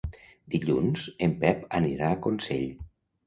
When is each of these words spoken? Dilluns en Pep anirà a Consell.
Dilluns 0.53 1.03
en 1.27 1.35
Pep 1.45 1.61
anirà 1.81 2.09
a 2.15 2.19
Consell. 2.27 2.67